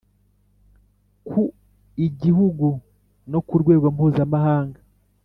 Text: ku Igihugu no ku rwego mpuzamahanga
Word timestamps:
ku 1.27 1.41
Igihugu 2.07 2.67
no 3.31 3.39
ku 3.47 3.53
rwego 3.61 3.85
mpuzamahanga 3.95 4.79